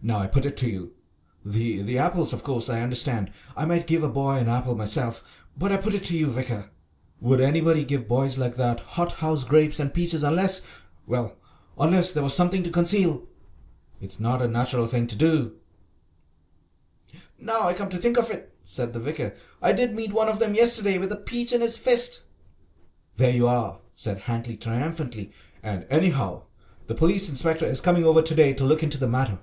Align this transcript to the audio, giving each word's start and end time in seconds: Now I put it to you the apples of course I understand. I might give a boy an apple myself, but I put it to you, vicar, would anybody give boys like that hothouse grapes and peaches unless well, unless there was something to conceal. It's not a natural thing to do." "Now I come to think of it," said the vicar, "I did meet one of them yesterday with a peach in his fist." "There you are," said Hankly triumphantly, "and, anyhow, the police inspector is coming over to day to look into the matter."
Now 0.00 0.18
I 0.18 0.28
put 0.28 0.44
it 0.44 0.56
to 0.58 0.70
you 0.70 0.92
the 1.44 1.98
apples 1.98 2.32
of 2.32 2.44
course 2.44 2.68
I 2.70 2.82
understand. 2.82 3.32
I 3.56 3.64
might 3.64 3.88
give 3.88 4.04
a 4.04 4.08
boy 4.08 4.36
an 4.36 4.48
apple 4.48 4.76
myself, 4.76 5.24
but 5.56 5.72
I 5.72 5.76
put 5.76 5.92
it 5.92 6.04
to 6.04 6.16
you, 6.16 6.28
vicar, 6.28 6.70
would 7.20 7.40
anybody 7.40 7.82
give 7.82 8.06
boys 8.06 8.38
like 8.38 8.54
that 8.54 8.78
hothouse 8.78 9.42
grapes 9.42 9.80
and 9.80 9.92
peaches 9.92 10.22
unless 10.22 10.62
well, 11.04 11.36
unless 11.76 12.12
there 12.12 12.22
was 12.22 12.32
something 12.32 12.62
to 12.62 12.70
conceal. 12.70 13.26
It's 14.00 14.20
not 14.20 14.40
a 14.40 14.46
natural 14.46 14.86
thing 14.86 15.08
to 15.08 15.16
do." 15.16 15.56
"Now 17.36 17.62
I 17.66 17.74
come 17.74 17.88
to 17.90 17.98
think 17.98 18.16
of 18.16 18.30
it," 18.30 18.54
said 18.62 18.92
the 18.92 19.00
vicar, 19.00 19.34
"I 19.60 19.72
did 19.72 19.96
meet 19.96 20.12
one 20.12 20.28
of 20.28 20.38
them 20.38 20.54
yesterday 20.54 20.98
with 20.98 21.10
a 21.10 21.16
peach 21.16 21.52
in 21.52 21.60
his 21.60 21.76
fist." 21.76 22.22
"There 23.16 23.34
you 23.34 23.48
are," 23.48 23.80
said 23.96 24.18
Hankly 24.18 24.56
triumphantly, 24.56 25.32
"and, 25.60 25.88
anyhow, 25.90 26.44
the 26.86 26.94
police 26.94 27.28
inspector 27.28 27.64
is 27.64 27.80
coming 27.80 28.04
over 28.04 28.22
to 28.22 28.34
day 28.36 28.52
to 28.54 28.64
look 28.64 28.84
into 28.84 28.96
the 28.98 29.08
matter." 29.08 29.40